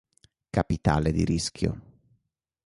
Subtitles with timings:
[0.49, 1.79] Capitale di rischio